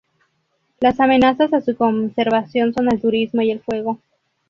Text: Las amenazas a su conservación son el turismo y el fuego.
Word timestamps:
Las 0.79 0.99
amenazas 0.99 1.53
a 1.53 1.61
su 1.61 1.75
conservación 1.77 2.73
son 2.73 2.91
el 2.91 2.99
turismo 2.99 3.43
y 3.43 3.51
el 3.51 3.59
fuego. 3.61 3.99